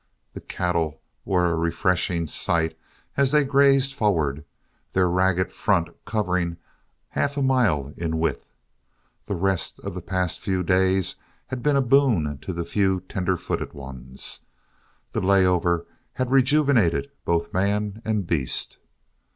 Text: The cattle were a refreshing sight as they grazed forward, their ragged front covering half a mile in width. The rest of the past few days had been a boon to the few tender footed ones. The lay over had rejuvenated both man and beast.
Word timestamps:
The 0.33 0.41
cattle 0.41 0.99
were 1.25 1.45
a 1.51 1.55
refreshing 1.55 2.25
sight 2.25 2.75
as 3.17 3.29
they 3.29 3.43
grazed 3.43 3.93
forward, 3.93 4.43
their 4.93 5.07
ragged 5.07 5.53
front 5.53 5.89
covering 6.05 6.57
half 7.09 7.37
a 7.37 7.41
mile 7.43 7.93
in 7.95 8.17
width. 8.17 8.47
The 9.27 9.35
rest 9.35 9.79
of 9.81 9.93
the 9.93 10.01
past 10.01 10.39
few 10.39 10.63
days 10.63 11.17
had 11.49 11.61
been 11.61 11.75
a 11.75 11.83
boon 11.83 12.39
to 12.39 12.51
the 12.51 12.65
few 12.65 13.01
tender 13.01 13.37
footed 13.37 13.73
ones. 13.73 14.39
The 15.13 15.21
lay 15.21 15.45
over 15.45 15.85
had 16.13 16.31
rejuvenated 16.31 17.11
both 17.23 17.53
man 17.53 18.01
and 18.03 18.25
beast. 18.25 18.79